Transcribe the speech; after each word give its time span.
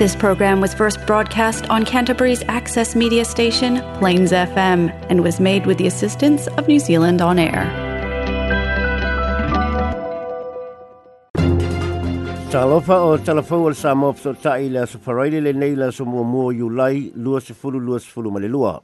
This 0.00 0.16
program 0.16 0.62
was 0.62 0.72
first 0.72 0.96
broadcast 1.08 1.68
on 1.68 1.84
Canterbury's 1.84 2.40
access 2.58 2.96
media 2.96 3.22
station, 3.26 3.82
Plains 4.00 4.32
FM, 4.32 4.84
and 5.10 5.20
was 5.22 5.36
made 5.38 5.66
with 5.66 5.76
the 5.76 5.86
assistance 5.86 6.46
of 6.56 6.66
New 6.66 6.80
Zealand 6.80 7.20
On 7.20 7.36
Air. 7.38 7.64
Talofa 12.48 12.96
o 13.04 13.20
sa 13.74 13.92
mo 13.92 14.16
ta 14.16 14.56
so 14.88 14.96
faraile 15.04 15.52
le 15.76 15.92
so 15.92 16.06
mo 16.08 16.24
mo 16.24 16.48
yu 16.48 16.70
lai 16.72 17.12
lua 17.14 17.38
se 17.44 17.52
fulu 17.52 17.76
lua 17.78 18.00
se 18.00 18.08
fulu 18.10 18.32
male 18.32 18.48
lua. 18.48 18.80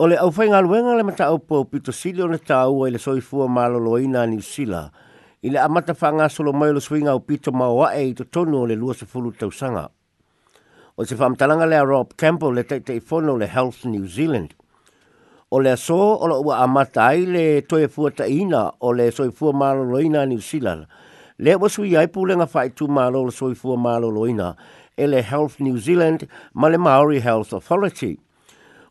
O 0.00 0.04
le 0.10 0.16
au 0.18 0.30
luenga 0.32 0.96
le 0.98 1.04
mata 1.04 1.28
au 1.30 1.38
pito 1.38 1.92
na 2.26 2.98
soifua 2.98 3.46
ni 4.26 4.40
i 5.44 5.56
amata 5.60 5.92
whanga 5.92 6.24
solo 6.32 6.54
mai 6.56 6.72
lo 6.72 6.80
swinga 6.80 7.12
o 7.14 7.20
pito 7.20 7.52
maua 7.52 7.92
e 7.92 8.04
i 8.08 8.14
to 8.16 8.24
tonu 8.24 8.62
o 8.64 8.66
le 8.66 8.72
lua 8.80 8.94
se 8.96 9.04
fulu 9.04 9.28
tausanga. 9.36 9.90
O 10.96 11.04
se 11.04 11.14
whamtalanga 11.14 11.66
lea 11.68 11.84
Rob 11.84 12.14
Campbell 12.16 12.54
le 12.56 12.64
teite 12.64 12.94
i 12.96 13.00
fono 13.00 13.36
le 13.36 13.44
Health 13.44 13.84
New 13.84 14.06
Zealand. 14.08 14.54
O 15.52 15.58
le 15.60 15.76
so 15.76 15.98
o 16.16 16.24
la 16.26 16.38
ua 16.40 16.62
amata 16.64 17.10
ai 17.12 17.26
le 17.28 17.60
toia 17.66 17.88
fua 17.92 18.08
ina 18.24 18.72
o 18.80 18.92
le 18.96 19.10
soi 19.12 19.28
fua 19.32 19.52
malo 19.52 19.84
loina 19.84 20.24
New 20.24 20.38
Zealand. 20.40 20.86
Le 21.36 21.54
wa 21.60 21.68
sui 21.68 21.92
ai 21.94 22.08
pūlenga 22.08 22.48
whai 22.54 22.72
tū 22.72 22.88
malo 22.88 23.26
le 23.28 23.32
soi 23.36 23.54
fua 23.54 23.76
malo 23.76 24.08
loina 24.08 24.54
e 24.96 25.06
le 25.06 25.20
Health 25.20 25.60
New 25.60 25.76
Zealand 25.76 26.26
ma 26.54 26.68
le 26.70 26.78
Maori 26.78 27.18
Health 27.20 27.52
Authority. 27.52 28.16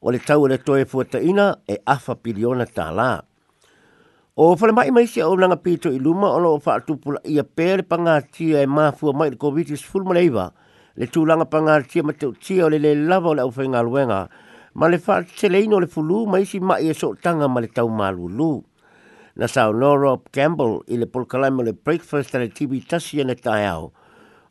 O 0.05 0.11
le 0.11 0.19
tau 0.19 0.45
e 0.45 0.49
le 0.53 0.57
toia 0.61 0.85
fua 0.85 1.03
ina 1.19 1.57
e 1.65 1.81
afa 1.85 2.13
piliona 2.15 2.67
ta 2.69 2.91
laa. 2.91 3.23
O 4.35 4.55
whale 4.55 4.71
mai 4.73 4.89
mai 4.89 5.05
sia 5.05 5.27
o 5.29 5.35
langa 5.37 5.57
pito 5.61 5.91
i 5.93 5.99
luma 5.99 6.25
o 6.29 6.39
loo 6.41 6.57
wha 6.65 6.79
tupula 6.81 7.19
i 7.23 7.37
a 7.37 7.43
pere 7.43 7.83
pangatia 7.85 8.63
e 8.63 8.65
mafu 8.65 9.13
mai 9.13 9.29
le 9.29 9.37
COVID-19 9.37 9.83
fulmaleiva 9.85 10.51
le 10.97 11.05
tūlanga 11.05 11.45
pangatia 11.45 12.01
ma 12.01 12.13
te 12.17 12.25
utia 12.25 12.65
o 12.65 12.69
le 12.73 12.79
le 12.81 12.95
lava 12.95 13.29
o 13.29 13.33
le 13.37 13.41
auwhainga 13.43 13.83
luenga 13.85 14.27
ma 14.73 14.89
le 14.89 14.97
wha 14.97 15.21
te 15.21 15.49
le 15.49 15.85
fulu 15.85 16.25
mai 16.25 16.45
si 16.45 16.59
mai 16.59 16.89
e 16.89 16.95
so 16.95 17.13
tanga 17.21 17.47
ma 17.47 17.59
le 17.61 17.67
tau 17.67 17.87
malulu. 17.89 18.63
Na 19.35 19.45
sa 19.45 19.69
no 19.71 19.93
Rob 19.95 20.21
Campbell 20.31 20.81
i 20.89 20.97
le 20.97 21.05
polkalaima 21.05 21.61
le 21.63 21.73
breakfast 21.73 22.33
le 22.33 22.49
TV 22.49 22.81
tasi 22.87 23.21
ane 23.21 23.35
taiao 23.35 23.85
au. 23.85 23.93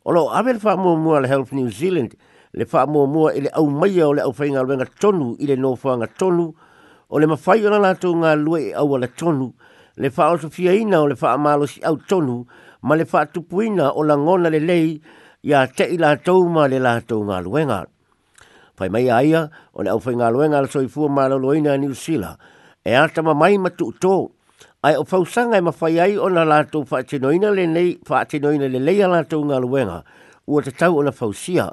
O 0.05 0.11
loo 0.13 0.29
awe 0.31 0.47
le 0.53 0.59
wha 0.63 0.77
mua 0.77 1.19
le 1.19 1.27
help 1.27 1.51
New 1.51 1.69
Zealand 1.69 2.15
le 2.53 2.65
wha 2.71 2.85
mua 2.87 3.05
mua 3.07 3.33
i 3.35 3.49
au 3.51 3.67
mai 3.67 3.99
o 4.01 4.13
le 4.13 4.21
auwhainga 4.23 4.63
luenga 4.63 4.85
tonu 5.01 5.35
i 5.43 5.45
le 5.45 5.55
nofuanga 5.59 6.07
tonu 6.07 6.53
o 7.09 7.19
le 7.19 7.27
mawhai 7.27 7.65
o 7.67 7.69
na 7.69 7.79
lātou 7.83 8.15
lue 8.39 8.69
e 8.71 8.73
au 8.73 8.95
ala 8.95 9.07
tonu 9.09 9.51
le 9.97 10.09
whaosofia 10.09 10.73
ina 10.73 11.01
o 11.01 11.05
le 11.07 11.15
wha 11.21 11.31
amalosi 11.33 11.79
au 11.83 11.97
tonu, 11.97 12.47
ma 12.81 12.95
le 12.95 13.05
wha 13.11 13.25
tupuina 13.25 13.89
o 13.95 14.01
la 14.03 14.17
ngona 14.17 14.49
le 14.49 14.59
lei, 14.59 15.01
ia 15.43 15.67
te 15.67 15.83
i 15.85 15.97
tau 16.23 16.47
ma 16.49 16.65
le 16.67 16.79
la 16.79 16.99
tau 17.01 17.23
ngā 17.23 17.41
luenga. 17.45 17.85
Pai 18.75 18.89
mai 18.89 19.09
aia, 19.11 19.49
o 19.73 19.83
le 19.83 19.89
au 19.91 19.99
whai 20.01 20.15
ngā 20.15 20.31
luenga 20.33 20.61
la 20.61 20.67
soi 20.67 20.87
fua 20.87 21.09
mālo 21.09 21.37
loina 21.37 21.73
a 21.75 21.77
New 21.77 21.93
Zealand, 21.93 22.37
e 22.83 22.93
ata 22.95 23.21
ma 23.21 23.33
mai 23.33 23.57
matu 23.57 23.91
tu 24.01 24.31
ai 24.83 24.95
o 24.97 25.03
fausanga 25.03 25.57
e 25.57 25.61
ma 25.61 25.71
whai 25.79 25.99
ai 25.99 26.15
o 26.17 26.27
na 26.29 26.43
la 26.43 26.63
tau 26.63 26.83
wha 26.89 26.97
atinoina 26.99 27.51
le 27.53 27.65
nei, 27.67 27.97
wha 28.09 28.19
atinoina 28.25 28.65
le 28.67 28.79
lei 28.79 29.01
a 29.03 29.07
la 29.07 29.23
tau 29.23 29.43
ngā 29.45 29.59
luenga, 29.61 30.03
ua 30.47 30.61
te 30.63 30.71
tau 30.71 30.97
o 30.97 31.03
na 31.05 31.11
fausia, 31.11 31.69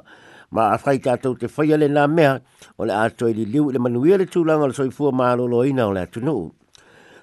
ma 0.51 0.69
a 0.77 0.77
whai 0.77 0.99
tātou 1.01 1.33
te 1.41 1.47
whai 1.57 1.73
ale 1.73 1.89
nā 1.89 2.05
mea, 2.07 2.37
o 2.77 2.85
le 2.85 2.93
ato 2.93 3.25
e 3.27 3.33
li 3.33 3.45
liu 3.49 3.71
le 3.71 3.79
manuia 3.81 4.17
le 4.21 4.29
tūlanga 4.29 4.69
la 4.69 4.73
soi 4.77 4.91
fua 4.91 5.09
mālo 5.11 5.47
loina 5.49 5.89
o 5.89 5.91
le 5.95 6.05
atunuu 6.05 6.51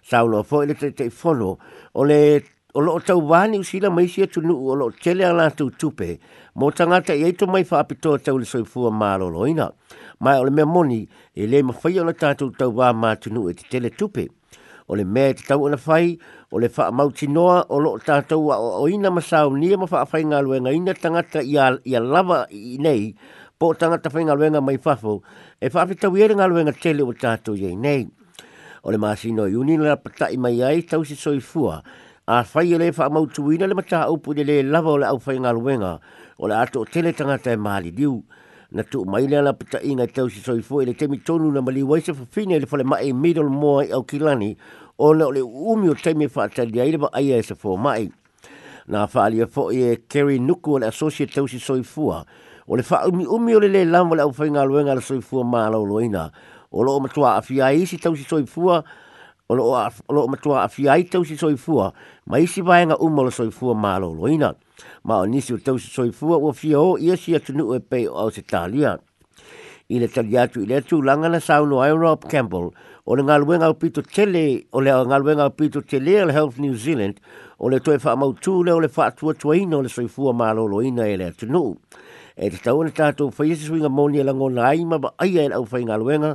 saulo 0.09 0.42
fo 0.42 0.62
ile 0.64 0.75
te 0.75 0.91
te 0.91 1.11
folo 1.11 1.59
ole 2.01 2.41
o 2.75 2.81
lo 2.81 2.97
tau 3.01 3.20
wani 3.31 3.59
usila 3.61 3.91
mai 3.92 4.09
sia 4.09 4.27
tunu 4.27 4.56
o 4.70 4.75
lo 4.77 4.89
tele 4.91 5.25
ala 5.28 5.51
tu 5.51 5.69
tupe 5.70 6.17
mo 6.56 6.70
tanga 6.70 7.01
te 7.01 7.12
ye 7.12 7.33
to 7.33 7.47
mai 7.47 7.64
fa 7.64 7.83
apito 7.84 8.17
te 8.19 8.31
ul 8.33 8.45
soi 8.48 8.64
fu 8.64 8.89
ma 8.91 9.17
lo 9.20 9.29
loina 9.29 9.69
mai 10.20 10.39
ole 10.41 10.51
me 10.51 10.64
moni 10.64 11.05
ele 11.36 11.62
ma 11.62 11.73
fai 11.73 11.98
ona 12.01 12.12
ta 12.12 12.33
tu 12.34 12.51
tau 12.59 12.73
wa 12.79 12.92
ma 12.92 13.14
tunu 13.17 13.48
e 13.51 13.53
te 13.53 13.69
tele 13.69 13.91
tupe 13.91 14.24
ole 14.89 15.05
me 15.05 15.33
te 15.36 15.45
tau 15.45 15.63
ona 15.68 15.77
fai 15.77 16.17
ole 16.52 16.68
fa 16.73 16.91
mau 16.91 17.13
noa 17.29 17.67
o 17.68 17.77
lo 17.79 17.98
ta 17.98 18.23
tau 18.23 18.48
wa 18.48 18.57
oina 18.80 19.11
ma 19.13 19.20
sau 19.20 19.52
ni 19.52 19.77
ma 19.77 19.86
fa 19.86 20.07
fai 20.08 20.24
nga 20.24 20.41
lo 20.41 20.57
nga 20.57 20.73
ina 20.73 20.95
tanga 20.95 21.23
ta 21.23 21.41
ia 21.45 21.77
ia 21.85 22.01
lava 22.01 22.47
i 22.48 22.79
nei 22.80 23.13
po 23.58 23.74
tanga 23.74 23.98
ta 24.01 24.08
fai 24.08 24.24
nga 24.24 24.33
lo 24.35 24.41
nga 24.48 24.61
mai 24.61 24.79
fa 24.80 24.97
fo 24.97 25.20
e 25.61 25.68
fa 25.68 25.85
apito 25.85 26.08
wi 26.08 26.24
nga 26.33 26.48
lo 26.48 26.57
nga 26.64 26.73
tele 26.73 27.02
o 27.05 27.13
ta 27.13 27.36
tu 27.36 27.52
ye 27.52 27.77
nei 27.77 28.08
o 28.88 28.92
le 28.92 28.96
masino 28.98 29.44
i 29.46 29.52
unina 29.54 29.92
la 30.18 30.26
i 30.32 30.36
mai 30.40 30.62
ai 30.64 30.82
tau 30.82 31.04
si 31.04 31.14
soifua 31.14 31.82
a 32.26 32.44
whai 32.54 32.72
ele 32.72 32.90
wha 32.96 33.04
amautu 33.06 33.52
ina 33.52 33.66
le 33.66 33.74
mataha 33.76 34.08
upu 34.10 34.32
le 34.34 34.44
le 34.44 34.62
lava 34.62 34.88
o 34.90 34.98
le 34.98 35.06
au 35.06 35.20
whai 35.26 35.36
luenga 35.52 36.00
o 36.38 36.48
le 36.48 36.54
ato 36.56 36.80
o 36.80 36.84
tele 36.84 37.12
tangata 37.12 37.50
e 37.52 37.56
maali 37.56 37.90
diu 37.92 38.24
na 38.72 38.82
tu 38.82 39.04
mai 39.04 39.28
le 39.28 39.42
la 39.44 39.52
patai 39.52 39.92
ngai 39.94 40.08
tau 40.08 40.28
si 40.28 40.40
soifua 40.40 40.82
i 40.82 40.86
le 40.88 40.94
temi 40.94 41.20
tonu 41.20 41.52
na 41.52 41.60
mali 41.60 41.82
waisa 41.82 42.14
fafine 42.14 42.56
fine 42.56 42.60
le 42.60 42.66
whale 42.70 42.84
mai 42.84 43.12
middle 43.12 43.44
moa 43.52 43.84
i 43.84 43.92
au 43.92 44.02
kilani 44.04 44.56
o 44.98 45.12
le 45.12 45.26
o 45.44 45.76
umi 45.76 45.90
o 45.92 45.94
temi 45.94 46.24
e 46.24 46.32
wha 46.34 46.48
atalia 46.48 46.84
i 46.84 46.90
le 46.92 46.96
wa 46.98 47.12
aia 47.12 47.36
e 47.36 47.42
sa 47.44 47.52
fō 47.55 47.76
mai 47.76 48.08
na 48.88 49.05
wha 49.05 49.24
alia 49.26 49.44
fo 49.46 49.68
i 49.70 49.84
e 49.90 49.96
Kerry 50.08 50.40
Nuku 50.40 50.78
o 50.80 50.80
le 50.80 50.88
associate 50.88 51.34
tau 51.36 51.44
si 51.48 51.60
soifua 51.60 52.24
o 52.66 52.72
le 52.76 52.84
wha 52.88 53.05
umi 53.05 53.28
umi 53.28 53.52
o 53.55 53.60
le 53.60 53.68
le 53.68 53.84
lava 53.84 54.16
o 54.16 54.16
le 54.16 54.24
au 54.24 54.32
whai 54.32 54.48
ngā 54.48 54.64
luenga 54.64 54.96
le 54.96 55.05
soifua 55.05 55.44
maa 55.44 55.68
lau 55.68 55.84
o 56.70 56.80
loo 56.83 57.01
matua 57.01 57.36
a 57.36 57.42
fia 57.42 57.73
isi 57.73 57.96
tau 57.98 58.17
si 58.17 58.24
soifua, 58.24 58.84
o 59.48 59.55
loo 59.55 60.27
matua 60.29 60.64
a 60.64 60.68
fia 60.68 60.96
i 60.98 61.05
tau 61.05 61.24
si 61.24 61.36
soifua, 61.36 61.92
ma 62.27 62.39
isi 62.39 62.61
vaenga 62.62 62.96
umo 62.98 63.24
la 63.24 63.30
soifua 63.33 63.74
ma 63.77 63.96
lo 63.98 64.12
loina, 64.12 64.55
ma 65.05 65.18
o 65.20 65.24
nisi 65.27 65.55
o 65.55 65.58
tau 65.58 65.79
si 65.79 65.89
soifua 65.90 66.36
o 66.39 66.52
fia 66.52 66.80
o 66.80 66.98
ia 66.98 67.17
si 67.17 67.34
atunu 67.36 67.74
e 67.77 67.80
pei 67.80 68.06
o 68.06 68.14
au 68.14 68.30
se 68.30 68.42
talia. 68.42 68.98
I 69.90 69.98
le 70.05 70.08
tali 70.12 70.36
i 70.36 70.67
le 70.68 70.77
atu 70.83 71.01
langa 71.01 71.30
na 71.33 71.40
saulo 71.40 71.80
ai 71.80 71.92
Rob 71.92 72.29
Campbell, 72.29 72.74
o 73.06 73.12
le 73.17 73.23
ngaluenga 73.24 73.70
o 73.70 73.73
pito 73.74 74.02
tele, 74.02 74.64
o 74.73 74.80
le 74.85 74.92
ngaluenga 74.92 75.46
o 75.48 75.50
pito 75.50 75.80
tele 75.80 76.20
al 76.20 76.29
Health 76.29 76.58
New 76.58 76.74
Zealand, 76.77 77.17
o 77.58 77.68
le 77.70 77.80
toi 77.80 77.96
wha 77.96 78.12
le 78.64 78.73
o 78.73 78.79
le 78.80 78.89
wha 78.95 79.06
atua 79.08 79.33
tuaina 79.33 79.79
o 79.79 79.80
le 79.83 79.89
soifua 79.89 80.35
ma 80.36 80.52
lo 80.52 80.67
loina 80.68 81.06
e 81.08 81.17
le 81.17 81.24
atunu 81.33 81.74
e 82.38 82.48
te 82.54 82.58
tau 82.62 82.78
na 82.86 82.92
tātou 82.94 83.32
whai 83.34 83.48
esu 83.50 83.74
inga 83.74 83.90
mōni 83.90 84.20
e 84.22 84.26
langona 84.26 84.68
ai 84.68 84.84
ma 84.86 84.98
ba 85.02 85.10
aia 85.24 85.48
e 85.48 85.50
au 85.56 85.64
whai 85.66 85.82
ngā 85.88 85.96
luenga 85.98 86.30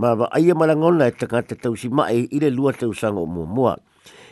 ma 0.00 0.14
ba 0.16 0.30
aia 0.38 0.54
ma 0.56 0.64
langona 0.70 1.10
e 1.12 1.12
taka 1.12 1.42
te 1.44 1.58
tau 1.60 1.76
si 1.76 1.90
mae 1.92 2.22
i 2.24 2.40
le 2.40 2.48
lua 2.54 2.72
tau 2.72 2.94
sanga 2.96 3.20
o 3.20 3.26
mua 3.28 3.44
mua. 3.44 3.74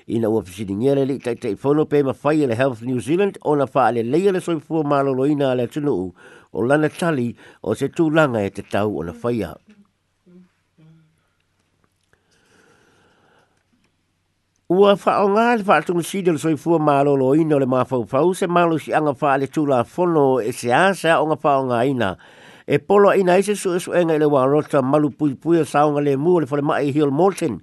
I 0.08 0.18
na 0.20 0.28
uafisi 0.28 0.64
ni 0.68 0.78
ngere 0.80 1.04
li 1.08 1.18
tai 1.18 1.36
tai 1.36 1.52
whono 1.60 1.84
pe 1.84 2.00
ma 2.04 2.16
whai 2.22 2.44
e 2.44 2.46
le 2.46 2.56
Health 2.56 2.80
New 2.88 3.00
Zealand 3.04 3.36
o 3.44 3.52
na 3.54 3.68
whaale 3.68 4.00
leia 4.02 4.32
le 4.32 4.40
soifua 4.40 4.80
malolo 4.84 5.28
ina 5.28 5.52
le 5.54 5.68
tunu 5.68 5.92
u 5.92 6.08
o 6.56 6.64
lana 6.64 6.88
tali 6.88 7.28
o 7.68 7.74
se 7.74 7.88
tūlanga 7.92 8.40
e 8.40 8.50
te 8.56 8.62
tau 8.72 8.96
o 8.96 9.04
na 9.04 9.12
whai 9.12 9.44
Ua 14.72 14.94
whaonga 14.96 15.58
le 15.58 15.62
whaatungu 15.62 16.00
sida 16.00 16.32
le 16.32 16.38
soi 16.38 16.54
fua 16.56 16.78
mālolo 16.80 17.34
ino 17.36 17.58
le 17.58 17.66
mafaufau 17.68 18.32
se 18.34 18.46
mālo 18.46 18.78
si 18.80 18.94
anga 18.96 19.12
wha 19.12 19.36
le 19.36 19.44
tūla 19.52 19.82
fono 19.84 20.40
e 20.40 20.52
se 20.56 20.72
asa 20.72 21.18
o 21.20 21.26
nga 21.26 21.36
whaonga 21.36 21.82
ina. 21.84 22.16
E 22.66 22.78
polo 22.78 23.12
ina 23.12 23.36
se 23.44 23.54
su 23.60 23.74
e 23.76 23.78
suenga 23.78 24.16
i 24.16 24.18
le 24.18 24.24
wārota 24.24 24.80
malu 24.80 25.10
pui 25.12 25.34
pui 25.36 25.60
a 25.60 25.68
saonga 25.68 26.00
le 26.00 26.16
mua 26.16 26.40
le 26.40 26.48
whale 26.48 26.62
mai 26.64 26.88
hiol 26.96 27.12
morten 27.12 27.58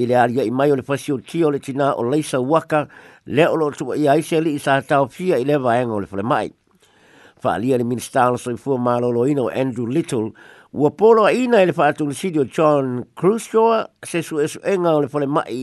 i 0.00 0.06
le 0.08 0.16
aria 0.16 0.48
i 0.48 0.50
mai 0.50 0.72
o 0.72 0.80
le 0.80 0.82
whasio 0.88 1.20
tio 1.20 1.50
le 1.52 1.60
tina 1.60 1.90
o 1.92 2.02
leisa 2.08 2.40
waka 2.40 2.86
le 3.26 3.44
olo 3.52 3.68
tua 3.76 4.00
i 4.00 4.08
aise 4.08 4.40
li 4.40 4.56
i 4.56 4.58
sa 4.58 4.80
tau 4.80 5.12
fia 5.12 5.36
i 5.36 5.44
le 5.44 5.58
vaenga 5.60 5.92
o 5.92 6.00
le 6.00 6.08
whale 6.10 6.24
mai. 6.24 6.48
Whaalia 7.44 7.76
le 7.76 7.84
minister 7.84 8.32
le 8.32 8.40
soi 8.40 8.56
fua 8.56 8.80
mālolo 8.80 9.28
ino 9.28 9.50
Andrew 9.52 9.84
Little 9.84 10.32
Ua 10.76 10.90
polo 10.92 11.24
a 11.24 11.32
ina 11.32 11.62
ele 11.62 11.72
fatu 11.72 12.04
le 12.06 12.12
sidio 12.20 12.44
John 12.54 12.86
Cruzshaw, 13.18 13.68
se 14.08 14.18
su 14.26 14.34
esu 14.44 14.58
enga 14.72 14.90
o 14.92 15.00
le 15.02 15.08
fale 15.12 15.26
mai 15.36 15.60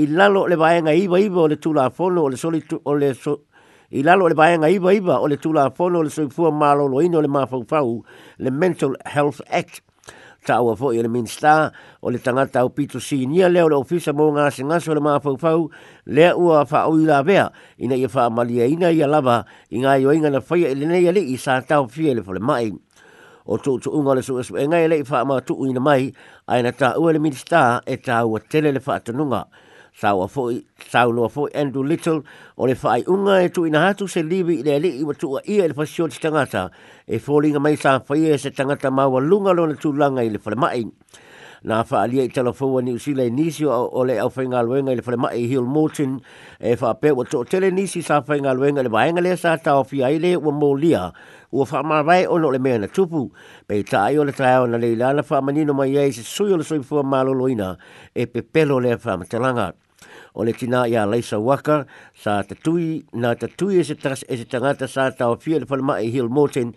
i 0.00 0.06
lalo 0.06 0.42
le 0.50 0.54
vaenga 0.62 0.92
iwa 0.94 1.18
iwa 1.26 1.42
o 1.42 1.48
le 1.50 1.56
tula 1.56 1.82
a 1.86 1.90
fono 1.96 2.20
o 2.22 2.28
le 2.30 2.36
soli 2.42 2.60
tu, 2.68 2.76
o 2.88 2.92
le 3.00 3.08
so, 3.14 3.34
i 3.98 4.04
lalo 4.06 4.28
le 4.30 4.34
vaenga 4.40 4.68
iwa 4.76 4.94
iwa 4.98 5.16
o 5.18 5.26
le 5.30 5.36
tula 5.42 5.62
a 5.66 5.70
fono 5.76 5.96
o 5.98 6.02
le 6.06 6.10
soli 6.10 6.30
fua 6.30 6.52
malo 6.54 6.86
lo 6.86 7.02
ino 7.02 7.20
le 7.20 7.26
mafaufau 7.36 7.90
le 8.38 8.50
Mental 8.52 8.94
Health 9.14 9.40
Act. 9.60 9.82
Ta 10.46 10.62
ua 10.62 10.76
fo 10.78 10.92
i 10.94 11.02
le 11.02 11.08
minsta 11.10 11.72
o 12.04 12.10
le 12.14 12.18
tangata 12.22 12.62
o 12.64 12.70
pito 12.70 13.00
si 13.00 13.26
nia 13.26 13.48
leo 13.48 13.66
le 13.68 13.74
ofisa 13.82 14.12
mo 14.14 14.30
ngā 14.36 14.46
se 14.54 14.62
ngaso 14.64 14.94
le 14.94 15.00
mafaufau 15.02 15.66
le 16.06 16.28
ua 16.30 16.62
fa 16.70 16.86
au 16.86 16.94
ila 17.00 17.22
vea 17.26 17.50
ina 17.78 17.96
i 17.98 18.06
fa 18.12 18.28
amalia 18.30 18.68
ina 18.70 18.92
i 18.94 19.02
alaba 19.02 19.38
i 19.74 19.82
ngā 19.82 19.98
yo 20.04 20.14
inga 20.14 20.30
na 20.30 20.38
faya 20.40 20.70
i 20.70 20.78
le 20.78 20.86
nei 20.92 21.08
ali 21.10 21.26
i 21.34 21.36
sa 21.36 21.58
tau 21.60 21.88
fie 21.88 22.14
le 22.14 22.22
fale 22.22 22.38
mai 22.38 22.70
o 23.46 23.56
tu 23.58 23.78
tu 23.78 23.90
unga 23.90 24.14
le 24.16 24.22
su 24.22 24.42
su 24.42 24.56
e 24.56 24.64
ngai 24.66 24.88
le 24.88 25.04
fa 25.04 25.24
ma 25.24 25.40
tu 25.40 25.66
ina 25.66 25.80
mai 25.80 26.12
ai 26.48 26.62
na 26.62 26.70
ta 26.72 26.94
ua 26.98 27.12
le 27.12 27.18
minista 27.18 27.80
e 27.86 27.96
ta 27.98 28.24
ua 28.24 28.38
tele 28.40 28.72
le 28.72 28.80
fa 28.80 28.98
tununga 29.00 29.44
sa 29.92 30.12
ua 30.16 30.26
fo 30.28 30.50
sa 30.88 31.04
lo 31.04 31.28
fo 31.28 31.46
andu 31.54 31.82
little 31.84 32.22
o 32.56 32.66
le 32.66 32.74
fa 32.74 32.96
ai 32.96 33.04
unga 33.06 33.40
e 33.44 33.48
tu 33.50 33.64
ina 33.66 33.80
hatu 33.84 34.06
se 34.08 34.22
libi 34.22 34.62
le 34.64 34.78
le 34.82 34.88
i 34.88 35.04
tu 35.18 35.36
a 35.36 35.40
ia 35.44 35.66
le 35.68 35.74
fasio 35.74 36.08
tangata 36.08 36.70
e 37.06 37.18
folinga 37.18 37.60
mai 37.60 37.76
sa 37.76 38.00
fa 38.00 38.14
ye 38.16 38.36
se 38.38 38.50
tangata 38.50 38.90
maua 38.90 39.20
lunga 39.20 39.52
lo 39.52 39.66
na 39.66 39.74
tu 39.74 39.92
langa 39.92 40.22
i 40.24 40.30
le 40.32 40.38
fa 40.38 40.50
mai 40.56 40.84
na 41.64 41.82
fa 41.84 42.02
ali 42.04 42.20
e 42.20 42.28
tala 42.28 42.52
ni 42.84 42.92
usi 42.92 43.14
le 43.16 43.30
nisi 43.30 43.64
o 43.64 43.88
ole 43.92 44.18
au 44.20 44.28
fainga 44.30 44.60
luenga 44.62 44.94
le 44.94 45.00
fale 45.00 45.16
mai 45.16 45.48
hil 45.48 45.64
motion 45.64 46.20
e 46.60 46.76
fa 46.76 46.92
pe 46.94 47.10
o 47.10 47.24
to 47.24 47.42
tele 47.44 47.70
nisi 47.70 48.02
sa 48.02 48.20
fainga 48.20 48.52
luenga 48.52 48.82
le 48.84 48.88
vainga 48.92 49.22
le 49.24 49.34
sa 49.36 49.56
ta 49.56 49.78
ofi 49.80 50.04
ai 50.04 50.18
le 50.18 50.36
o 50.36 50.52
mo 50.52 50.74
lia 50.76 51.10
o 51.50 51.64
fa 51.64 51.82
ma 51.82 52.02
vai 52.02 52.26
o 52.28 52.36
no 52.36 52.52
le 52.52 52.58
mea 52.58 52.78
na 52.78 52.86
tupu 52.88 53.32
pe 53.66 53.80
ta 53.82 54.04
ai 54.12 54.18
ole 54.20 54.32
tra 54.36 54.60
ona 54.62 54.76
le 54.76 54.92
lana 54.94 55.22
fa 55.22 55.40
manino 55.40 55.72
mai 55.72 55.96
ai 55.96 56.12
se 56.12 56.20
suyo 56.22 56.56
le 56.60 56.64
soi 56.64 56.82
fo 56.84 57.00
ma 57.02 57.22
loina 57.24 57.76
e 58.14 58.26
pe 58.26 58.42
pelo 58.42 58.76
le 58.78 58.98
fa 58.98 59.16
ma 59.16 59.24
telanga 59.24 59.72
o 60.34 60.44
le 60.44 60.52
kina 60.52 60.84
ia 60.88 61.06
laisa 61.06 61.38
waka 61.38 61.86
sa 62.22 62.42
tatui 62.48 63.04
na 63.22 63.30
tatui 63.40 63.74
e 63.80 63.84
se 63.88 63.94
tras 64.02 64.20
e 64.28 64.34
se 64.38 64.44
tangata 64.52 64.86
sa 64.94 65.04
tau 65.20 65.32
fia 65.42 65.58
le 65.60 65.66
palama 65.70 65.94
e 66.04 66.10
hil 66.14 66.28
moten 66.36 66.68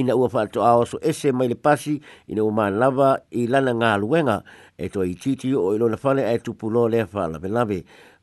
ina 0.00 0.14
ua 0.20 0.28
whaato 0.34 0.60
ao 0.70 0.84
so 0.90 0.96
ese 1.10 1.28
mai 1.38 1.48
le 1.48 1.54
pasi 1.66 1.94
ina 2.30 2.42
ua 2.46 2.52
maan 2.58 2.74
lava 2.82 3.10
i 3.30 3.42
lana 3.52 3.72
ngā 3.80 3.90
luenga 4.02 4.38
e 4.82 4.86
toa 4.92 5.06
i 5.06 5.14
titi 5.22 5.50
o 5.54 5.74
ilona 5.74 5.96
whane 6.02 6.22
e 6.34 6.38
tupulo 6.44 6.88
lea 6.92 7.06
wha 7.12 7.24
lave 7.32 7.48
lave 7.56 7.78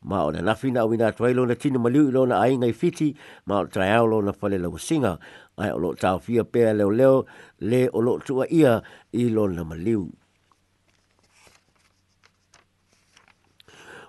ma 0.08 0.24
o 0.26 0.30
na 0.32 0.40
nafi 0.48 0.70
na 0.70 0.86
uina 0.86 1.06
atuai 1.10 1.34
lona 1.34 1.54
tina 1.54 1.78
maliu 1.78 2.08
ilona 2.08 2.40
a 2.40 2.46
ingai 2.48 2.72
fiti 2.72 3.14
ma 3.46 3.60
o 3.62 3.66
trai 3.66 3.92
au 3.96 4.06
lona 4.06 4.32
whale 4.40 4.58
lawa 4.58 4.78
singa 4.78 5.18
ai 5.58 5.70
o 5.74 5.78
lo 5.78 5.94
tau 5.94 6.18
fia 6.22 6.44
pēr 6.46 6.72
leo 6.78 6.90
leo 6.90 7.24
le 7.70 7.88
o 7.92 8.00
lo 8.00 8.18
tua 8.22 8.46
ia 8.50 8.78
ilona 9.12 9.64
maliu. 9.64 10.06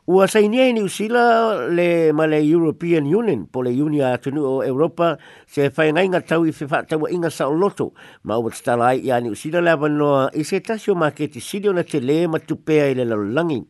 Ua 0.09 0.25
sainia 0.25 0.63
i 0.65 0.81
usila 0.81 1.67
le 1.69 2.11
male 2.13 2.39
European 2.41 3.05
Union, 3.05 3.45
po 3.45 3.61
le 3.61 3.69
unia 3.79 4.13
atunu 4.15 4.41
o 4.41 4.63
Europa, 4.65 5.19
se 5.45 5.67
whae 5.77 5.91
ngai 5.93 6.07
ngā 6.09 6.23
tau 6.25 6.47
i 6.49 6.49
whewhātau 6.49 7.05
inga 7.13 7.29
sa 7.29 7.45
o 7.45 7.51
loto, 7.53 7.91
ma 8.25 8.39
ua 8.41 8.49
stalai 8.49 8.95
i 9.05 9.11
a 9.13 9.19
Niusila 9.21 9.61
le 9.61 9.69
avanoa 9.69 10.23
i 10.33 10.43
se 10.43 10.59
tasio 10.65 10.95
maketi 10.97 11.39
sirio 11.39 11.75
na 11.77 11.83
te 11.83 12.01
le 12.01 12.23
matupea 12.27 12.89
i 12.89 12.97
le 12.97 13.05
lalolangi. 13.05 13.61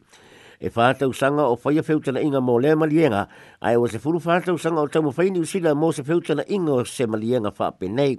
E 0.63 0.69
whātau 0.71 1.11
sanga 1.11 1.43
o 1.51 1.57
whaia 1.59 1.83
whewtana 1.83 2.23
inga 2.23 2.39
mō 2.39 2.55
le 2.63 2.71
malienga, 2.85 3.25
ai 3.59 3.75
o 3.75 3.83
se 3.91 3.99
furu 3.99 4.23
whātau 4.23 4.55
sanga 4.57 4.79
o 4.79 4.87
tau 4.87 5.03
mo 5.03 5.11
whai 5.17 5.27
Niusila 5.35 5.75
mō 5.75 5.91
se 5.99 6.07
whewtana 6.07 6.47
inga 6.47 6.71
o 6.71 6.85
se 6.85 7.03
malienga 7.05 7.51
whāpe 7.59 7.91
nei. 7.91 8.15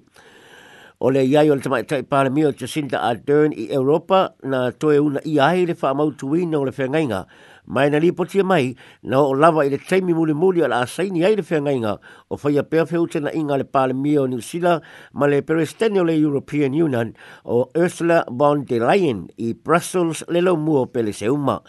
O 1.00 1.08
le 1.08 1.24
iai 1.24 1.48
o 1.48 1.54
le 1.56 1.64
tamai 1.64 1.86
tai 1.88 2.02
pāremio 2.04 2.52
Jacinda 2.52 3.00
Ardern 3.08 3.56
i 3.56 3.70
Europa, 3.72 4.34
na 4.44 4.66
toe 4.76 5.00
una 5.00 5.24
i 5.24 5.38
aere 5.40 5.72
whaamautuina 5.72 6.60
o 6.60 6.68
le 6.68 6.74
whengainga, 6.76 7.22
mai 7.68 7.90
na 7.92 7.98
lipo 8.00 8.24
tia 8.24 8.40
e 8.40 8.46
mai 8.46 8.66
na 9.04 9.20
o 9.20 9.34
lava 9.36 9.66
i 9.66 9.70
le 9.72 9.76
teimi 9.78 10.14
muli 10.16 10.32
muli 10.32 10.62
ala 10.64 10.80
asaini 10.84 11.24
ai 11.26 11.36
le 11.36 11.42
whiangainga 11.44 11.98
o 12.32 12.34
whaia 12.40 12.62
pia 12.64 12.84
whiu 12.88 13.04
tena 13.10 13.32
inga 13.36 13.56
le 13.60 13.64
pale 13.68 13.92
mio 13.92 14.24
New 14.26 14.40
Zealand 14.40 14.82
ma 15.12 15.26
le 15.26 15.42
perestenio 15.44 16.04
le 16.04 16.14
European 16.16 16.72
Union 16.72 17.12
o 17.44 17.68
Ursula 17.76 18.24
von 18.28 18.64
der 18.64 18.80
Leyen 18.84 19.26
i 19.36 19.52
Brussels 19.54 20.24
le 20.28 20.40
lo 20.40 20.56
muo 20.56 20.86
pele 20.86 21.12
se 21.12 21.28
uma. 21.28 21.60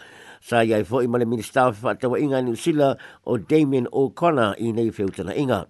Sa 0.42 0.62
iai 0.66 0.82
fo 0.82 1.00
i 1.04 1.08
ma 1.08 1.18
le 1.18 1.26
minister 1.28 1.70
of 1.70 1.78
Fatawa 1.78 2.18
Inga 2.18 2.40
New 2.42 2.56
Zealand 2.56 2.98
o 3.24 3.36
Damien 3.38 3.86
O'Connor 3.92 4.56
i 4.58 4.72
nei 4.72 4.88
whiu 4.90 5.06
tena 5.12 5.36
inga. 5.38 5.68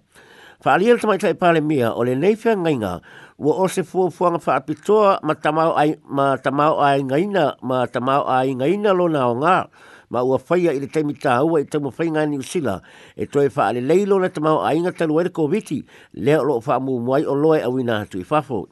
Fa 0.63 0.73
aliel 0.79 0.95
tamai 0.97 1.19
tai 1.19 1.31
e 1.35 1.37
pale 1.37 1.59
mia 1.61 1.91
o 1.93 2.01
le 2.07 2.15
nei 2.15 2.33
whiangainga 2.39 2.99
wa 3.43 3.53
o 3.61 3.67
se 3.67 3.83
fua 3.83 4.07
fuanga 4.09 4.39
wha 4.41 4.55
apitoa 4.55 5.19
ma 5.21 5.35
tamau 5.35 5.75
ai, 5.77 5.91
ma 6.07 6.39
ai 6.87 7.03
ngaina 7.03 7.55
ma 7.61 7.83
tamau 7.87 8.23
ai 8.25 8.55
ngaina 8.55 8.93
lo 8.95 9.07
nao 9.11 9.35
ngaa 9.35 9.67
ma 10.13 10.21
ua 10.21 10.37
faia 10.37 10.69
i 10.71 10.79
le 10.79 10.87
taimita 10.87 11.33
aua 11.41 11.61
i 11.65 11.65
taumafaiga 11.65 12.21
ani 12.21 12.37
usila 12.37 12.77
e 13.17 13.25
toe 13.25 13.49
faalelei 13.49 14.05
lona 14.05 14.29
tamao 14.29 14.61
aiga 14.65 14.91
talu 14.93 15.17
ai 15.19 15.23
le 15.25 15.29
koviti 15.29 15.81
lea 16.13 16.37
o 16.37 16.43
loo 16.45 16.61
faamuamua 16.61 17.17
ai 17.17 17.25
o 17.25 17.33
loa 17.35 17.57
e 17.57 17.61
auina 17.65 17.99
atu 18.05 18.21
i 18.21 18.23
fafo 18.23 18.67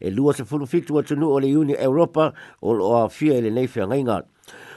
e 0.00 0.10
lua 0.10 0.34
sefulufitu 0.34 0.98
atunuu 0.98 1.30
o 1.32 1.40
le 1.40 1.54
uni 1.56 1.76
europa 1.78 2.32
o 2.62 2.72
loo 2.74 2.96
aofia 2.98 3.38
i 3.38 3.46
lenei 3.46 3.68
feagaiga 3.70 4.22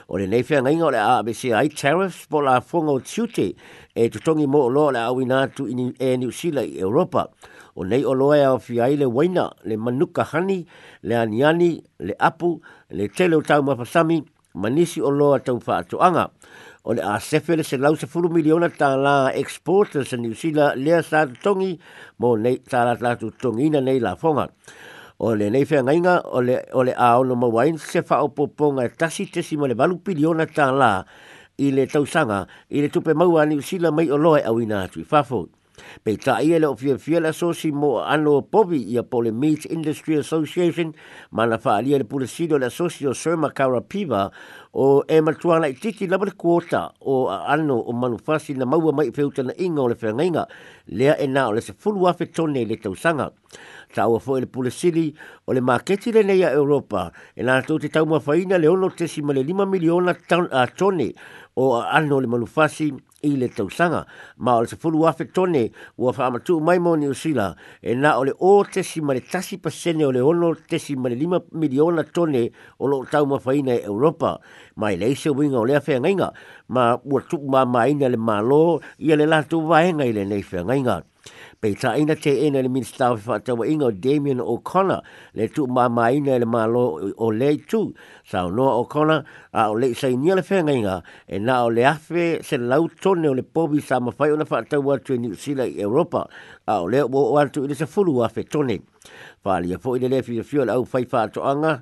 o 0.08 0.18
lenei 0.18 0.42
feagaiga 0.46 0.86
o 0.86 0.90
le 0.94 0.98
aabc 1.02 1.42
ai 1.50 1.68
tariffs 1.68 2.28
po 2.30 2.42
la 2.46 2.56
afoga 2.62 2.92
o 2.94 3.00
tiute 3.00 3.54
e 3.94 4.08
totogi 4.08 4.46
mo 4.46 4.62
o 4.70 4.70
loa 4.70 4.86
o 4.86 4.92
le 4.92 4.98
auina 5.00 5.40
atu 5.42 5.66
e 5.98 6.16
niusila 6.16 6.62
i 6.62 6.78
europa 6.78 7.26
o 7.74 7.82
nei 7.84 8.04
o 8.04 8.14
loa 8.14 8.38
e 8.38 8.44
aofia 8.44 8.84
ai 8.84 8.96
le 9.02 9.06
waina 9.06 9.50
le 9.64 9.76
manuka 9.76 10.22
hani 10.24 10.62
le 11.02 11.16
aniani 11.18 11.82
le 11.98 12.14
apu 12.18 12.60
le 12.90 13.08
tele 13.08 13.34
o 13.36 13.42
taumafasami 13.42 14.22
manisi 14.54 15.00
o 15.02 15.10
loa 15.10 15.38
tau 15.40 15.58
whaatoanga. 15.60 16.30
O 16.84 16.94
le 16.94 17.02
a 17.02 17.18
sefele 17.20 17.62
se 17.64 17.76
lau 17.78 17.96
se 17.96 18.06
furu 18.06 18.28
miliona 18.30 18.68
tā 18.68 18.94
la 19.00 19.30
exporters 19.34 20.12
in 20.12 20.22
New 20.22 20.34
Zealand 20.34 20.82
lea 20.84 21.02
sa 21.02 21.26
tongi 21.26 21.74
mō 22.20 22.34
nei 22.38 22.58
tā 22.62 22.82
la 22.86 22.94
tātu 23.00 23.30
tongina 23.40 23.80
nei 23.80 24.00
la 24.00 24.14
fonga. 24.16 24.48
O 25.18 25.32
le 25.34 25.48
nei 25.50 25.64
whea 25.64 25.82
ngainga, 25.82 26.18
o 26.26 26.42
le, 26.44 26.58
o 26.74 26.82
le 26.82 26.94
a 26.94 27.14
ono 27.20 27.34
ma 27.36 27.46
wain 27.48 27.78
se 27.78 28.00
whaopoponga 28.02 28.88
tasi 28.98 29.26
tesi 29.30 29.56
mo 29.56 29.66
le 29.66 29.74
balu 29.74 29.98
piliona 29.98 30.44
tā 30.46 30.68
la 30.76 30.92
i 31.58 31.70
le 31.70 31.86
tausanga 31.86 32.44
i 32.70 32.82
le 32.82 32.90
tupe 32.90 33.14
maua 33.14 33.46
New 33.46 33.62
Zealand 33.62 33.96
mai 33.96 34.10
o 34.10 34.16
loa 34.18 34.42
e 34.42 34.46
au 34.46 34.60
ina 34.60 34.82
atu 34.84 35.00
i 35.00 35.06
whafou. 35.10 35.48
Pe 36.06 36.14
ta 36.22 36.38
ia 36.44 36.58
le 36.62 36.66
ofia 36.70 36.94
fiela 37.02 37.32
so 37.34 37.50
si 37.52 37.70
mo 37.74 37.98
ano 38.00 38.38
povi 38.42 38.78
ia 38.92 39.02
pole 39.02 39.30
Meat 39.32 39.66
Industry 39.66 40.16
Association 40.22 40.92
ma 41.34 41.44
na 41.46 41.58
faa 41.58 41.80
lia 41.82 41.98
le 41.98 42.04
pule 42.04 42.26
sido 42.30 42.58
le 42.58 42.66
asosio 42.70 43.10
Surma 43.12 43.50
Karapiva 43.50 44.30
o 44.74 45.02
e 45.08 45.18
matuana 45.20 45.66
i 45.66 45.74
titi 45.74 46.06
labale 46.06 46.32
kuota 46.38 46.92
o 47.02 47.26
ano 47.28 47.74
o 47.82 47.92
manufasi 47.92 48.54
na 48.54 48.66
maua 48.66 48.92
mai 48.94 49.10
feuta 49.10 49.42
na 49.42 49.52
inga 49.58 49.82
o 49.82 49.88
le 49.88 49.98
whengainga 50.02 50.46
lea 50.86 51.16
e 51.18 51.26
na 51.26 51.48
o 51.48 51.52
le 51.52 51.60
se 51.60 51.72
fulu 51.72 52.06
afe 52.08 52.26
tone 52.30 52.64
le 52.64 52.76
tausanga 52.76 53.32
tawa 53.94 54.18
fo 54.20 54.38
le 54.42 54.46
pule 54.50 54.70
sili 54.70 55.14
o 55.46 55.54
le 55.54 55.60
maketi 55.62 56.10
le 56.12 56.22
nei 56.26 56.42
a 56.44 56.50
Europa 56.52 57.06
e 57.38 57.46
nā 57.46 57.60
tō 57.64 57.78
te 57.86 57.90
tau 57.94 58.06
mawhaina 58.10 58.58
le 58.58 58.68
ono 58.68 58.90
te 58.90 59.06
sima 59.08 59.32
le 59.36 59.42
lima 59.46 59.66
miliona 59.66 60.14
tone 60.76 61.12
o 61.54 61.68
ano 61.78 62.18
le 62.20 62.26
malufasi 62.26 62.88
i 63.24 63.36
le 63.40 63.48
tausanga 63.48 64.02
ma 64.36 64.56
o 64.58 64.64
le 64.66 64.72
se 64.74 64.76
fulu 64.76 65.06
afe 65.08 65.28
tone 65.30 65.62
ua 65.96 66.10
whaamatu 66.18 66.58
mai 66.60 66.78
mo 66.82 66.96
ni 66.98 67.06
usila 67.08 67.46
e 67.80 67.94
nā 67.94 68.16
o 68.18 68.26
le 68.28 68.34
o 68.38 68.50
te 68.66 68.82
sima 68.82 69.14
le 69.14 69.22
tasi 69.22 69.58
pasene 69.62 70.04
o 70.04 70.10
le 70.12 70.20
ono 70.20 70.52
te 70.54 70.78
sima 70.78 71.08
le 71.08 71.14
lima 71.14 71.40
miliona 71.54 72.02
tone 72.04 72.50
o 72.82 72.90
lo 72.90 73.04
tau 73.06 73.24
mawhaina 73.26 73.78
e 73.78 73.82
Europa 73.86 74.40
ma 74.76 74.90
i 74.92 74.98
leise 74.98 75.30
winga 75.30 75.62
o 75.62 75.64
le 75.64 75.78
afe 75.78 76.00
ngainga 76.02 76.32
ma 76.68 76.98
ua 77.04 77.22
tuku 77.22 77.46
ma 77.48 77.64
maina 77.64 78.08
le 78.10 78.16
malo 78.18 78.80
i 78.98 79.14
le 79.14 79.26
lātou 79.28 79.62
vaenga 79.70 80.04
i 80.04 80.12
le 80.12 80.24
nei 80.26 80.42
whaingai 80.52 80.82
ngā 80.84 80.98
Pe 81.60 81.68
ta 81.80 81.94
ina 81.96 82.14
te 82.16 82.32
ena 82.46 82.60
le 82.62 82.68
minister 82.68 83.04
of 83.14 83.24
whātawa 83.28 83.64
inga 83.72 83.84
o 83.86 83.90
Damien 84.06 84.40
O'Connor 84.40 85.00
le 85.38 85.46
tu 85.54 85.66
māma 85.78 86.10
ina 86.12 86.38
le 86.38 86.46
mālo 86.54 86.82
o 87.16 87.28
le 87.32 87.48
tu. 87.70 87.80
Sa 88.24 88.42
o 88.44 88.50
noa 88.50 88.74
O'Connor 88.82 89.22
a 89.62 89.68
o 89.70 89.78
le 89.78 89.92
sa 89.94 90.10
inia 90.12 90.36
le 90.38 90.44
whenga 90.48 90.74
inga 90.76 90.96
e 91.28 91.38
na 91.40 91.62
o 91.64 91.70
le 91.76 91.86
afe 91.92 92.42
se 92.44 92.58
lau 92.58 92.88
tone 92.88 93.26
o 93.30 93.32
le 93.34 93.42
pobi 93.42 93.80
sa 93.80 94.00
mawhai 94.00 94.32
o 94.34 94.36
na 94.40 94.44
whātawa 94.50 94.98
atu 94.98 95.14
e 95.14 95.18
New 95.24 95.34
Zealand 95.34 95.72
i 95.72 95.80
Europa 95.86 96.26
a 96.68 96.80
o 96.82 96.84
le 96.94 97.00
o 97.04 97.08
o 97.32 97.40
atu 97.40 97.64
ina 97.64 97.74
se 97.74 97.86
fulu 97.88 98.20
afe 98.26 98.44
tone. 98.48 98.80
Whāli 99.44 99.72
a 99.72 99.78
fōi 99.80 100.00
le 100.04 100.12
le 100.16 100.22
fia 100.22 100.44
fio 100.44 100.64
le 100.68 100.76
au 100.76 100.84
whai 100.92 101.04
whātoanga 101.06 101.78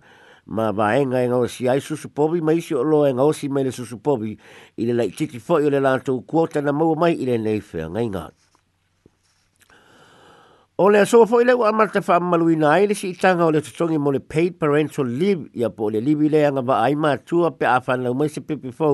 ma 0.47 0.71
vaenga 0.73 1.23
e 1.25 1.27
ngosi 1.31 1.67
ai 1.71 1.81
susu 1.81 2.11
pobi 2.15 2.41
ma 2.41 2.55
isi 2.59 2.75
o 2.79 2.83
loa 2.87 3.11
e 3.11 3.15
ngosi 3.19 3.49
mai 3.51 3.67
le 3.69 3.75
susu 3.75 3.99
pobi 3.99 4.37
i 4.83 4.87
le 4.89 4.95
lai 5.01 5.11
titi 5.13 5.39
fōi 5.43 5.67
o 5.69 5.75
le 5.75 5.83
lātou 5.87 6.23
kuota 6.27 6.63
na 6.63 6.71
maua 6.73 6.99
mai 7.07 7.15
i 7.23 7.27
le 7.31 7.39
neifea 7.39 7.91
ngai 7.95 8.07
ngātu. 8.15 8.41
O 10.83 10.89
le 10.91 10.99
aso 10.99 11.21
fo 11.31 11.39
ile 11.41 11.53
wa 11.55 11.69
te 11.95 12.01
fa 12.03 12.19
malui 12.19 12.57
na 12.57 12.81
ile 12.83 12.95
si 12.95 13.13
tanga 13.15 13.45
o 13.47 13.51
le 13.55 13.61
tsongi 13.63 13.99
mo 14.03 14.11
le 14.11 14.19
paid 14.19 14.57
parental 14.59 15.07
leave 15.07 15.47
ya 15.55 15.69
po 15.71 15.89
le 15.89 16.01
leave 16.01 16.27
ile 16.27 16.41
anga 16.45 16.61
ba 16.63 16.75
ai 16.83 16.95
ma 16.97 17.15
tu 17.19 17.45
a 17.47 17.53
pe 17.53 17.65
afa 17.65 17.95
na 17.97 18.11
mo 18.13 18.27
se 18.27 18.41
pe 18.43 18.57
pe 18.59 18.73
fo 18.75 18.89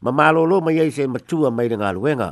ma 0.00 0.10
malo 0.16 0.46
lo 0.48 0.62
ma 0.64 0.72
yese 0.72 1.04
ma 1.06 1.18
tu 1.28 1.36
a 1.44 1.50
mai 1.50 1.68
nga 1.68 1.92
luenga 1.92 2.30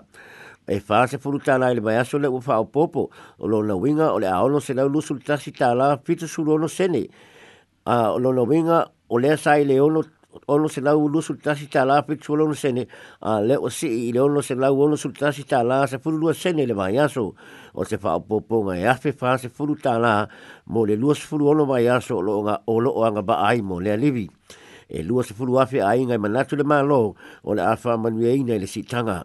e 0.66 0.80
fa 0.86 1.04
se 1.10 1.18
fu 1.20 1.28
ta 1.44 1.54
na 1.60 1.68
ile 1.68 1.82
ba 1.84 1.92
aso 2.00 2.16
le 2.18 2.28
fa 2.40 2.54
o 2.64 2.64
popo 2.64 3.02
o 3.38 3.44
lo 3.46 3.58
na 3.68 3.74
winga 3.76 4.08
o 4.08 4.16
le 4.22 4.26
a 4.36 4.40
ono 4.42 4.58
se 4.66 4.72
na 4.72 4.84
lu 4.88 5.00
sul 5.06 5.20
ta 5.22 5.36
si 5.36 5.50
ta 5.52 5.74
la 5.74 5.98
fitu 6.02 6.26
su 6.26 6.40
lo 6.42 6.56
no 6.56 6.66
sene 6.68 7.02
a 7.84 8.16
lo 8.16 8.30
na 8.32 8.40
winga 8.50 8.78
o 9.12 9.18
le 9.20 9.36
sa 9.36 9.58
ile 9.60 9.76
ono 9.80 10.00
ono 10.48 10.68
se 10.68 10.80
lau 10.80 11.08
lusu 11.08 11.34
tasi 11.40 11.68
ta 11.68 11.84
la 11.84 12.02
pitu 12.02 12.34
lono 12.36 12.54
sene 12.54 12.86
a 13.22 13.40
le 13.40 13.56
o 13.56 13.68
si 13.68 14.08
i 14.08 14.12
le 14.12 14.18
ono 14.20 14.40
se 14.40 14.54
lau 14.54 14.80
ono 14.80 14.96
su 14.96 15.10
tasi 15.12 15.44
ta 15.44 15.62
la 15.62 15.86
se 15.86 15.98
furu 15.98 16.16
lua 16.16 16.32
sene 16.34 16.66
le 16.66 16.74
mai 16.74 16.98
aso 16.98 17.34
o 17.72 17.84
se 17.84 17.98
fa 17.98 18.18
po 18.20 18.40
po 18.40 18.62
ma 18.62 18.76
ya 18.76 18.94
fe 18.94 19.12
fa 19.12 19.36
se 19.38 19.48
furu 19.48 19.76
ta 19.76 19.96
la 19.98 20.26
mo 20.66 20.84
le 20.84 20.96
lua 20.96 21.14
se 21.14 21.22
furu 21.22 21.48
ono 21.48 21.64
mai 21.64 21.86
aso 21.88 22.20
lo 22.20 22.42
nga 22.42 22.60
o 22.66 22.78
lo 22.80 23.02
anga 23.04 23.22
ba 23.22 23.40
ai 23.46 23.60
mo 23.62 23.78
le 23.78 23.92
alivi 23.92 24.28
e 24.88 25.02
lua 25.04 25.22
se 25.22 25.34
furu 25.34 25.56
afi 25.60 25.80
ai 25.80 26.04
ngai 26.04 26.18
manatu 26.18 26.56
le 26.56 26.64
malo 26.64 27.14
o 27.44 27.52
le 27.54 27.62
afa 27.62 27.96
manu 27.96 28.20
e 28.26 28.34
ina 28.34 28.56
le 28.58 28.66
sitanga 28.66 29.22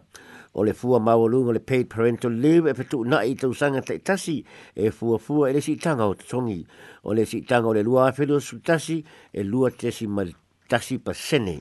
o 0.54 0.62
le 0.62 0.72
fua 0.72 0.98
mawalunga 1.00 1.52
le 1.52 1.60
paid 1.60 1.86
parental 1.90 2.30
leave 2.32 2.70
e 2.70 2.74
fetu 2.74 3.02
na 3.04 3.22
i 3.22 3.34
tau 3.34 3.52
sanga 3.52 3.82
te 3.82 3.98
tasi 4.00 4.44
e 4.74 4.90
fua 4.90 5.18
fua 5.18 5.48
e 5.50 5.52
le 5.52 5.60
sitanga 5.60 6.06
o 6.06 6.14
te 6.14 6.24
tongi 6.26 6.64
o 7.02 7.12
le 7.12 7.24
sitanga 7.26 7.66
o 7.66 7.72
le 7.74 7.82
lua 7.82 8.08
afi 8.08 8.26
lua 8.26 8.38
su 8.40 8.60
tasi 8.62 9.04
e 9.32 9.42
lua 9.44 9.70
tesi 9.70 10.06
mali 10.06 10.34
tasi 10.70 10.96
pasene. 11.02 11.58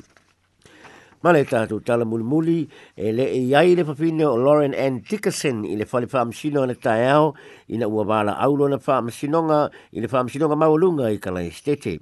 Ma 1.23 1.33
le 1.35 1.41
tātou 1.43 1.81
tala 1.83 2.05
mulimuli 2.07 2.61
e 2.95 3.11
le 3.11 3.25
e 3.27 3.39
iai 3.49 3.73
le 3.75 3.83
papine 3.83 4.23
o 4.23 4.37
Lauren 4.39 4.71
Ann 4.77 5.01
Dickerson 5.03 5.65
i 5.67 5.73
le 5.75 5.83
whale 5.91 6.07
whaamsino 6.13 6.61
ana 6.63 6.77
tae 6.79 7.09
au 7.11 7.33
i 7.67 7.81
na 7.81 7.89
ua 7.91 8.05
wala 8.07 8.37
aulo 8.39 8.69
na 8.71 8.77
whaamsinonga 8.79 9.57
i 9.97 10.03
le 10.05 10.07
whaamsinonga 10.13 10.55
maulunga 10.55 11.09
i 11.11 11.17
kala 11.19 11.41
estete. 11.43 11.97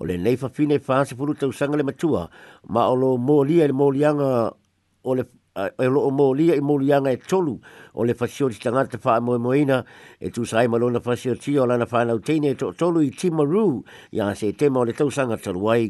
O 0.00 0.06
le 0.08 0.16
nei 0.20 0.38
whapine 0.40 0.78
whaase 0.80 1.16
puru 1.18 1.34
tau 1.34 1.52
sanga 1.52 1.76
le 1.76 1.84
matua 1.84 2.22
ma 2.72 2.86
o 2.88 2.94
lo 2.96 3.12
mōlia 3.18 3.68
le 3.68 3.76
mōlianga 3.76 4.30
o 5.04 5.18
le 5.20 5.28
e 5.56 5.86
lo 5.88 6.08
mo 6.12 6.34
lia 6.36 6.52
i 6.52 6.60
mo 6.60 6.74
lianga 6.76 7.08
e 7.08 7.16
tolu 7.16 7.54
o 7.96 8.04
le 8.04 8.12
fasio 8.12 8.44
di 8.46 8.60
tanga 8.60 8.82
te 8.92 8.98
faa 9.00 9.22
moe 9.24 9.38
moeina 9.40 9.78
e 10.20 10.28
tu 10.28 10.44
sai 10.44 10.68
malo 10.68 10.90
na 10.92 11.00
fasio 11.00 11.32
tio 11.40 11.64
lana 11.64 11.86
whanau 11.88 12.18
teine 12.20 12.50
e 12.52 12.54
to 12.60 12.72
tolu 12.76 13.00
i 13.00 13.08
Timaru 13.08 13.78
i 14.12 14.20
anse 14.20 14.50
e 14.52 14.52
tema 14.52 14.82
o 14.84 14.84
le 14.84 14.92
tausanga 14.92 15.38
taluai 15.40 15.86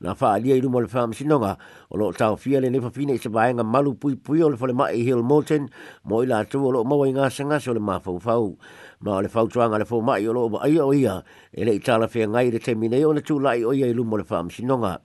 na 0.00 0.14
fa 0.14 0.32
ali 0.36 0.52
i 0.56 0.60
rumo 0.60 0.80
le 0.80 0.88
fam 0.88 1.12
sinonga 1.12 1.56
o 1.90 1.96
lo 1.96 2.12
tau 2.12 2.36
fia 2.36 2.60
le 2.60 2.68
nefa 2.70 2.90
fine 2.92 3.16
se 3.18 3.28
vaenga 3.28 3.64
malu 3.64 3.94
pui 3.94 4.14
pui 4.16 4.42
o 4.42 4.48
le 4.48 4.56
fole 4.56 4.72
mai 4.74 5.02
hill 5.02 5.22
molten 5.22 5.68
mo 6.04 6.20
i 6.22 6.26
tu 6.50 6.64
o 6.66 6.70
lo 6.70 6.84
mawa 6.84 7.06
inga 7.08 7.30
senga 7.30 7.60
so 7.60 7.72
le 7.72 7.80
ma 7.80 7.98
fau 8.00 8.18
fau 8.18 8.58
ma 9.00 9.20
le 9.22 9.28
fau 9.28 9.48
tuanga 9.48 9.78
le 9.78 9.84
fau 9.84 10.00
mai 10.02 10.26
o 10.28 10.32
lo 10.32 10.48
ba 10.48 10.68
ia 10.68 10.84
o 10.84 10.92
ia 10.92 11.22
e 11.52 11.64
le 11.64 11.74
itala 11.78 12.08
fia 12.08 12.26
ngai 12.28 12.50
de 12.50 12.58
temi 12.58 12.88
nei 12.88 13.04
o 13.04 13.14
tu 13.20 13.38
lai 13.40 13.64
o 13.64 13.72
ia 13.72 13.86
i 13.86 13.92
rumo 13.94 14.20
fam 14.24 14.50
sinonga 14.50 14.98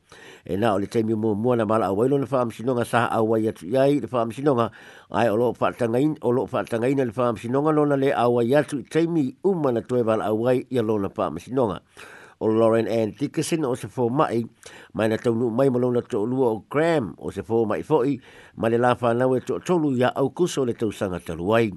e 0.43 0.57
na 0.57 0.73
o 0.73 0.77
le 0.79 0.87
temi 0.87 1.13
mua 1.15 1.35
mua 1.35 1.55
na 1.55 1.65
mala 1.65 1.85
awailo 1.87 2.17
le 2.19 2.25
fam 2.27 2.51
sinonga 2.51 2.83
saha 2.85 3.09
awai 3.15 3.47
atu 3.47 3.65
ai 3.77 3.99
le 4.03 4.07
fam 4.07 4.31
sinonga 4.31 4.71
ai 5.11 5.27
o 5.29 5.35
lo 5.35 5.53
tanga 5.77 5.99
in 5.99 6.15
o 6.21 6.31
lo 6.31 6.47
tanga 6.47 6.87
in 6.89 6.99
le 6.99 7.11
fam 7.11 7.37
sinonga 7.37 7.71
lona 7.71 7.95
le 7.95 8.11
a 8.11 8.27
awai 8.27 8.51
atu 8.59 8.83
temi 8.83 9.35
umana 9.43 9.81
tuwe 9.81 10.03
vala 10.03 10.25
awai 10.27 10.67
ia 10.71 10.81
lona 10.81 11.09
fam 11.09 11.37
sinonga 11.37 11.39
sinonga 11.49 11.79
o 12.41 12.47
Lauren 12.47 12.87
Ann 12.87 13.13
Dickerson 13.19 13.65
o 13.65 13.75
se 13.75 13.87
fō 13.91 14.09
mai, 14.09 14.45
mai 14.93 15.09
na 15.09 15.17
taunu 15.19 15.49
mai 15.51 15.67
malona 15.69 15.99
tō 15.99 16.21
lua 16.27 16.51
o 16.55 16.61
Graham 16.71 17.11
o 17.19 17.31
se 17.35 17.41
fō 17.43 17.65
mai 17.67 17.81
fōi, 17.83 18.13
mai 18.55 18.71
le 18.71 18.79
la 18.79 18.93
whanau 19.01 19.35
e 19.35 19.41
tō 19.43 19.57
tōlu 19.59 19.91
ia 19.99 20.13
au 20.15 20.31
kuso 20.31 20.63
le 20.65 20.73
tau 20.73 20.91
sanga 20.91 21.19
talu 21.19 21.51
ai. 21.55 21.69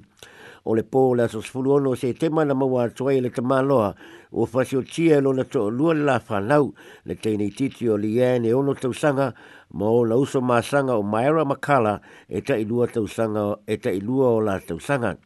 O 0.63 0.71
le 0.79 0.85
pō 0.87 1.01
le 1.19 1.25
aso 1.27 1.41
sifulu 1.43 1.73
ono 1.75 1.93
se 1.99 2.13
te 2.15 2.29
mana 2.31 2.55
maua 2.55 2.85
atuai 2.87 3.17
le 3.25 3.29
te 3.35 3.43
māloa 3.43 3.89
o 4.31 4.47
whasio 4.53 4.79
tia 4.87 5.19
lo 5.19 5.33
na 5.35 5.43
tō 5.43 5.65
lua 5.75 5.91
le 5.99 6.05
la 6.07 6.15
whanau 6.29 6.69
le 7.03 7.15
teinei 7.17 7.51
titi 7.51 7.89
o 7.91 7.97
Leanne 7.99 8.47
e 8.47 8.53
ono 8.55 8.71
tau 8.73 8.93
sanga 8.95 9.33
ma 9.73 9.91
o 9.91 10.05
na 10.05 10.15
uso 10.15 10.39
māsanga 10.39 10.95
o 10.95 11.03
Myra 11.03 11.43
Makala 11.43 11.99
e 12.29 12.39
ta 12.41 12.55
lua 12.55 12.87
tau 12.87 13.03
sanga 13.07 13.49
e 13.67 13.75
ta 13.77 13.91
ilua 13.91 14.29
o 14.31 14.39
la 14.39 14.61
tau 14.61 14.79
sanga 14.79 15.17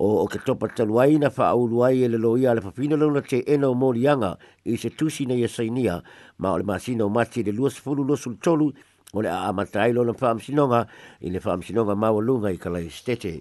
o 0.00 0.22
o 0.24 0.26
ke 0.26 0.38
topa 0.40 0.66
talu 0.74 0.96
ai 1.00 1.14
na 1.20 1.28
fa 1.30 1.50
au 1.52 1.66
ruai 1.68 2.00
e 2.04 2.08
le 2.08 2.16
loia 2.16 2.54
le 2.54 2.60
papina 2.64 2.96
lau 2.96 3.10
na 3.12 3.20
te 3.20 3.42
ena 3.46 3.68
o 3.68 3.74
morianga 3.76 4.36
i 4.64 4.76
se 4.80 4.88
tusi 4.96 5.26
na 5.28 5.36
iasainia 5.36 5.96
e 6.00 6.04
ma 6.40 6.52
o 6.54 6.58
le 6.58 6.64
masina 6.64 7.04
o 7.04 7.10
mati 7.12 7.42
le 7.44 7.52
lua 7.52 7.68
sefulu 7.68 8.00
lua 8.08 8.16
sultolu 8.16 8.72
o 9.12 9.20
le 9.20 9.28
a 9.28 9.52
amatailo 9.52 10.00
na 10.00 10.16
faamasinoga 10.16 10.86
i 11.20 11.28
le 11.30 11.38
faamasinoga 11.40 11.92
maualuga 11.96 12.48
i 12.48 12.56
kalai 12.56 12.88
stete 12.88 13.34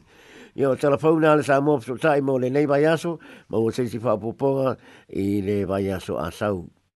ia 0.56 0.68
o 0.70 0.76
telefona 0.76 1.36
le 1.40 1.44
sa 1.48 1.62
mo 1.62 1.80
fesotai 1.80 2.20
mo 2.22 2.36
lenei 2.38 2.68
vaiaso 2.68 3.20
ma 3.50 3.58
ua 3.58 3.72
seisi 3.72 3.96
faapoopoga 4.04 4.76
i 5.16 5.40
le 5.42 5.64
vaiaso 5.64 6.20
asau 6.20 6.68